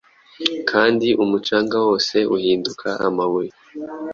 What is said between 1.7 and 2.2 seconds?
wose